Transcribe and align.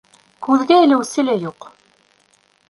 Күҙгә 0.47 0.77
элеүсе 0.85 1.27
лә 1.27 1.37
юҡ. 1.45 1.69